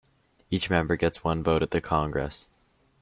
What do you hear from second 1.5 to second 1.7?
at